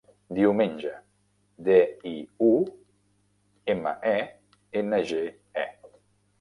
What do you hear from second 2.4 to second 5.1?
u, ema, e, ena,